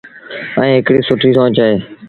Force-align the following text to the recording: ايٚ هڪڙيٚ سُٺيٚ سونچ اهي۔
ايٚ 0.59 0.75
هڪڙيٚ 0.79 1.05
سُٺيٚ 1.07 1.35
سونچ 1.37 1.55
اهي۔ 1.63 1.73